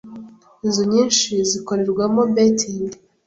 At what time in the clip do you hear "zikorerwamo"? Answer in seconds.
1.49-2.21